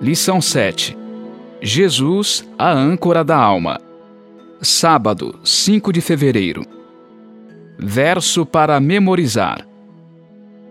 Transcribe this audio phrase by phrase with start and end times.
[0.00, 0.96] Lição 7
[1.60, 3.80] Jesus, a âncora da alma.
[4.62, 6.62] Sábado, 5 de fevereiro.
[7.76, 9.66] Verso para memorizar.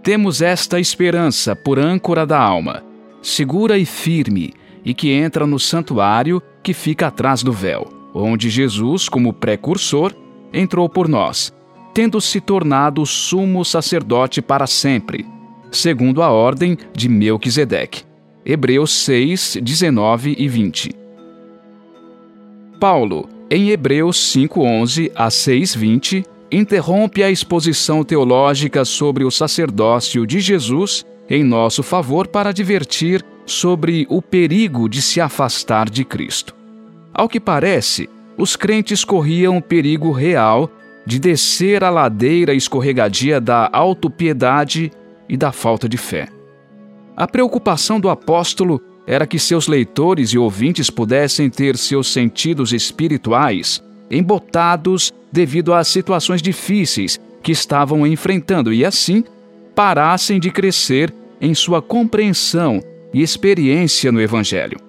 [0.02, 2.86] Temos esta esperança por âncora da alma,
[3.22, 4.54] segura e firme,
[4.86, 10.16] e que entra no santuário que fica atrás do véu, onde Jesus, como precursor,
[10.54, 11.54] entrou por nós,
[11.94, 15.26] tendo se tornado sumo sacerdote para sempre,
[15.70, 18.07] segundo a ordem de Melquisedeque.
[18.50, 20.92] Hebreus 6, 19 e 20.
[22.80, 31.06] Paulo, em Hebreus 5:11 a 6:20, interrompe a exposição teológica sobre o sacerdócio de Jesus
[31.30, 36.56] em nosso favor para advertir sobre o perigo de se afastar de Cristo.
[37.14, 40.72] Ao que parece, os crentes corriam o perigo real
[41.06, 44.90] de descer a ladeira escorregadia da autopiedade
[45.28, 46.37] e da falta de fé.
[47.18, 53.84] A preocupação do apóstolo era que seus leitores e ouvintes pudessem ter seus sentidos espirituais
[54.12, 59.24] embotados devido às situações difíceis que estavam enfrentando e, assim,
[59.74, 64.80] parassem de crescer em sua compreensão e experiência no Evangelho.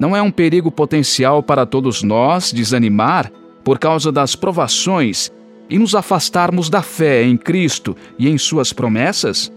[0.00, 3.30] Não é um perigo potencial para todos nós desanimar
[3.62, 5.30] por causa das provações
[5.68, 9.52] e nos afastarmos da fé em Cristo e em Suas promessas?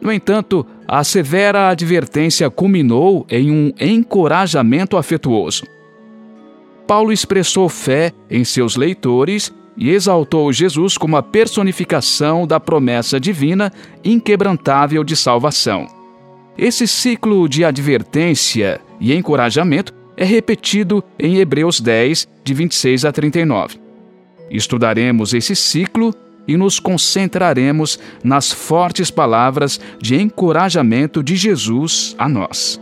[0.00, 5.64] No entanto, a severa advertência culminou em um encorajamento afetuoso.
[6.86, 13.72] Paulo expressou fé em seus leitores e exaltou Jesus como a personificação da promessa divina
[14.02, 15.86] inquebrantável de salvação.
[16.58, 23.78] Esse ciclo de advertência e encorajamento é repetido em Hebreus 10, de 26 a 39.
[24.50, 26.14] Estudaremos esse ciclo
[26.50, 32.80] e nos concentraremos nas fortes palavras de encorajamento de Jesus a nós.